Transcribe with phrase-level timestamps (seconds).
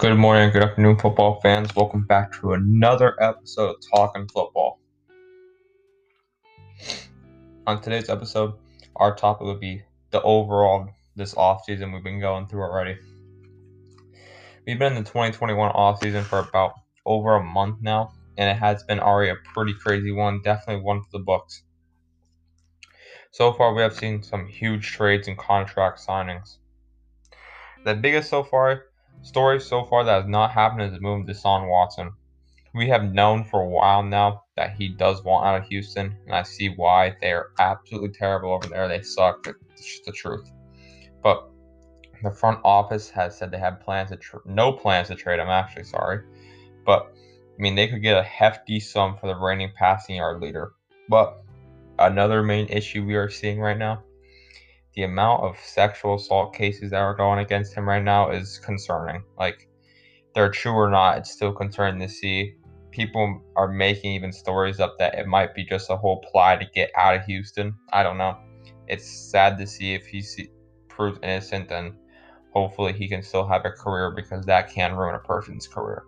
[0.00, 1.76] Good morning, good afternoon, football fans.
[1.76, 4.80] Welcome back to another episode of Talking Football.
[7.66, 8.54] On today's episode,
[8.96, 12.96] our topic will be the overall this offseason we've been going through already.
[14.66, 16.72] We've been in the 2021 offseason for about
[17.04, 21.02] over a month now, and it has been already a pretty crazy one, definitely one
[21.02, 21.62] for the books.
[23.32, 26.56] So far, we have seen some huge trades and contract signings.
[27.84, 28.84] The biggest so far
[29.22, 32.12] story so far that has not happened is the move of Deshaun Watson.
[32.74, 36.34] We have known for a while now that he does want out of Houston, and
[36.34, 37.16] I see why.
[37.20, 38.86] They are absolutely terrible over there.
[38.86, 39.46] They suck.
[39.72, 40.50] It's just the truth.
[41.22, 41.50] But
[42.22, 45.48] the front office has said they have plans to tra- no plans to trade him.
[45.48, 46.20] Actually, sorry,
[46.86, 47.12] but
[47.58, 50.72] I mean they could get a hefty sum for the reigning passing yard leader.
[51.08, 51.42] But
[51.98, 54.04] another main issue we are seeing right now
[54.94, 59.22] the amount of sexual assault cases that are going against him right now is concerning.
[59.38, 59.68] Like,
[60.34, 62.54] they're true or not, it's still concerning to see.
[62.90, 66.66] People are making even stories up that it might be just a whole ply to
[66.74, 67.74] get out of Houston.
[67.92, 68.36] I don't know.
[68.88, 70.50] It's sad to see if he see,
[70.88, 71.96] proves innocent, then
[72.52, 76.04] hopefully he can still have a career because that can ruin a person's career.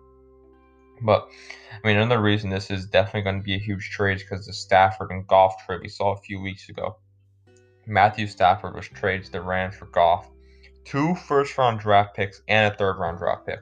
[1.01, 1.27] But
[1.71, 4.45] I mean, another reason this is definitely going to be a huge trade is because
[4.45, 6.97] the Stafford and Goff trade we saw a few weeks ago.
[7.85, 10.29] Matthew Stafford was traded to the Rams for Goff,
[10.85, 13.59] two first round draft picks, and a third round draft pick.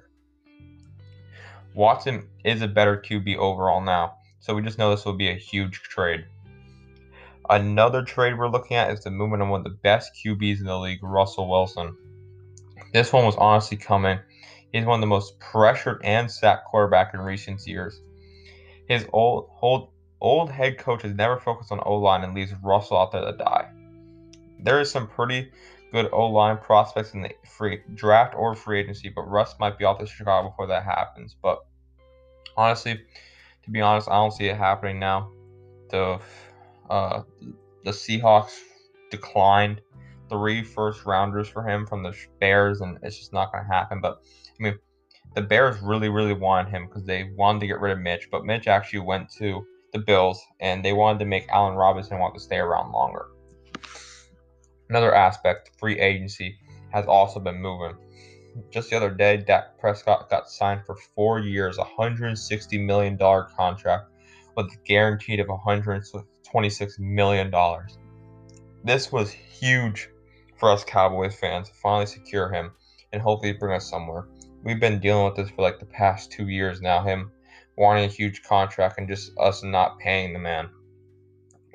[1.74, 5.36] Watson is a better QB overall now, so we just know this will be a
[5.36, 6.26] huge trade.
[7.50, 10.66] Another trade we're looking at is the movement of one of the best QBs in
[10.66, 11.98] the league, Russell Wilson.
[12.94, 14.20] This one was honestly coming.
[14.72, 18.00] He's one of the most pressured and sacked quarterback in recent years.
[18.88, 23.00] His old old, old head coach has never focused on O line and leaves Russell
[23.00, 23.72] out there to die
[24.64, 25.52] there is some pretty
[25.92, 29.86] good O line prospects in the free draft or free agency, but Russ might be
[29.86, 31.36] off to Chicago before that happens.
[31.42, 31.60] But
[32.56, 33.00] honestly,
[33.64, 35.32] to be honest, I don't see it happening now.
[35.90, 36.20] The
[36.90, 37.24] uh,
[37.84, 38.60] the Seahawks
[39.10, 39.82] declined
[40.30, 44.00] three first rounders for him from the Bears, and it's just not going to happen.
[44.02, 44.22] But
[44.60, 44.80] I mean,
[45.36, 48.46] the Bears really, really wanted him because they wanted to get rid of Mitch, but
[48.46, 52.40] Mitch actually went to the Bills, and they wanted to make Allen Robinson want to
[52.40, 53.28] stay around longer.
[54.92, 56.58] Another aspect, free agency,
[56.92, 57.96] has also been moving.
[58.72, 64.12] Just the other day, Dak Prescott got signed for four years, a $160 million contract
[64.58, 67.54] with a guaranteed of $126 million.
[68.84, 70.10] This was huge
[70.58, 72.72] for us Cowboys fans to finally secure him
[73.14, 74.28] and hopefully bring us somewhere.
[74.62, 77.32] We've been dealing with this for like the past two years now, him
[77.78, 80.70] wanting a huge contract and just us not paying the man.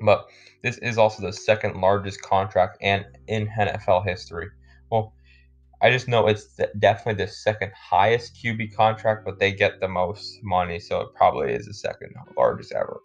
[0.03, 0.27] But
[0.63, 4.49] this is also the second largest contract and in NFL history.
[4.91, 5.15] Well,
[5.83, 10.43] I just know it's definitely the second highest QB contract, but they get the most
[10.43, 13.01] money, so it probably is the second largest ever.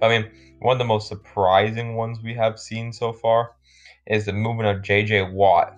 [0.00, 0.30] I mean,
[0.60, 3.52] one of the most surprising ones we have seen so far
[4.06, 5.76] is the movement of JJ Watt.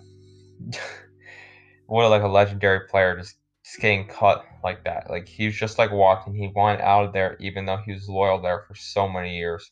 [1.87, 3.37] what a, like a legendary player just
[3.70, 5.08] just getting cut like that.
[5.08, 6.34] Like he was just like walking.
[6.34, 9.70] He wanted out of there, even though he was loyal there for so many years.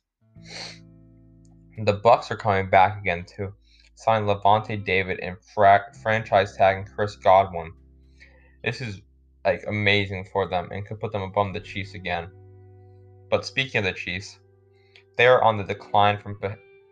[1.84, 3.52] The Bucs are coming back again to
[3.96, 7.72] sign Lavonte David and fra- franchise tagging Chris Godwin.
[8.62, 9.00] This is
[9.44, 12.30] like amazing for them and could put them above the Chiefs again.
[13.30, 14.38] But speaking of the Chiefs,
[15.16, 16.38] they are on the decline from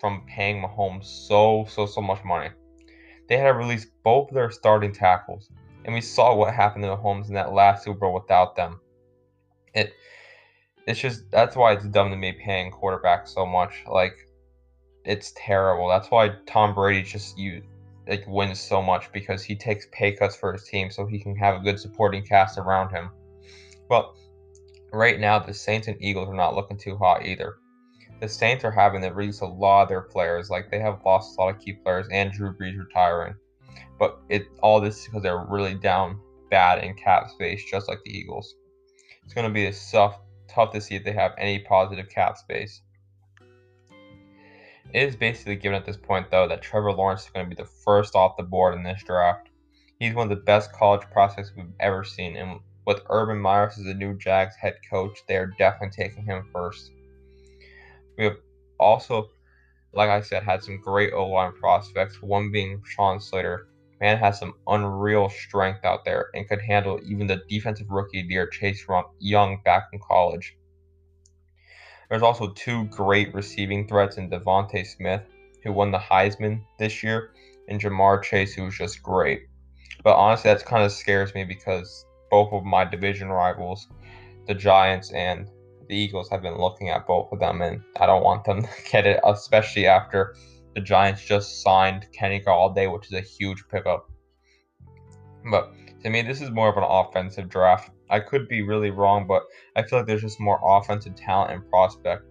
[0.00, 2.50] from paying Mahomes so so so much money.
[3.28, 5.50] They had to release both their starting tackles
[5.86, 8.80] and we saw what happened to the Mahomes in that last Super Bowl without them.
[9.72, 9.94] It
[10.86, 13.84] it's just that's why it's dumb to me paying quarterbacks so much.
[13.88, 14.16] Like
[15.04, 15.88] it's terrible.
[15.88, 17.62] That's why Tom Brady just you
[18.08, 21.36] like wins so much because he takes pay cuts for his team so he can
[21.36, 23.10] have a good supporting cast around him.
[23.88, 24.12] But
[24.92, 27.58] right now the Saints and Eagles are not looking too hot either.
[28.20, 30.50] The Saints are having to release a lot of their players.
[30.50, 33.36] Like they have lost a lot of key players and Drew Brees retiring.
[33.98, 36.20] But it all this is because they're really down
[36.50, 38.54] bad in cap space, just like the Eagles.
[39.24, 42.82] It's going to be tough, tough to see if they have any positive cap space.
[44.92, 47.60] It is basically given at this point, though, that Trevor Lawrence is going to be
[47.60, 49.48] the first off the board in this draft.
[49.98, 53.76] He's one of the best college prospects we've ever seen, and with Urban Meyer as
[53.76, 56.92] the new Jags head coach, they are definitely taking him first.
[58.16, 58.36] We have
[58.78, 59.30] also,
[59.92, 63.68] like I said, had some great O line prospects, one being Sean Slater,
[64.00, 68.46] Man has some unreal strength out there and could handle even the defensive rookie year
[68.46, 68.84] Chase
[69.20, 70.56] Young back in college.
[72.10, 75.22] There's also two great receiving threats in DeVonta Smith,
[75.64, 77.32] who won the Heisman this year,
[77.68, 79.46] and Ja'Marr Chase, who was just great.
[80.04, 83.88] But honestly, that kind of scares me because both of my division rivals,
[84.46, 85.50] the Giants and
[85.88, 88.68] the Eagles, have been looking at both of them, and I don't want them to
[88.90, 90.34] get it, especially after
[90.74, 94.10] the Giants just signed Kenny Golladay, which is a huge pickup.
[95.50, 95.72] But
[96.02, 97.90] to me, this is more of an offensive draft.
[98.10, 99.42] I could be really wrong, but
[99.74, 102.24] I feel like there's just more offensive talent and prospect.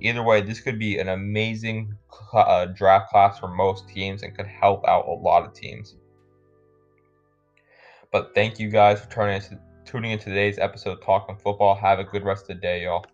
[0.00, 1.94] Either way, this could be an amazing
[2.32, 5.96] uh, draft class for most teams and could help out a lot of teams.
[8.10, 9.10] But thank you guys for
[9.84, 11.74] tuning into today's episode Talking Football.
[11.76, 13.11] Have a good rest of the day, y'all.